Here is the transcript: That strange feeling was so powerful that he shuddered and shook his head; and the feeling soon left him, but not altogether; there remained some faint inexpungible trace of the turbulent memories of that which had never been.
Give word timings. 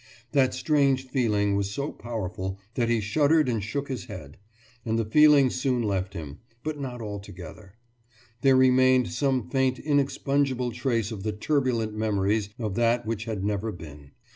That 0.31 0.55
strange 0.55 1.05
feeling 1.07 1.55
was 1.55 1.69
so 1.69 1.91
powerful 1.91 2.59
that 2.73 2.89
he 2.89 2.99
shuddered 3.01 3.47
and 3.47 3.63
shook 3.63 3.87
his 3.87 4.05
head; 4.05 4.37
and 4.83 4.97
the 4.97 5.05
feeling 5.05 5.51
soon 5.51 5.83
left 5.83 6.15
him, 6.15 6.39
but 6.63 6.79
not 6.79 7.03
altogether; 7.03 7.75
there 8.41 8.55
remained 8.55 9.09
some 9.11 9.47
faint 9.47 9.77
inexpungible 9.77 10.71
trace 10.73 11.11
of 11.11 11.21
the 11.21 11.33
turbulent 11.33 11.93
memories 11.93 12.49
of 12.57 12.73
that 12.77 13.05
which 13.05 13.25
had 13.25 13.43
never 13.43 13.71
been. 13.71 14.09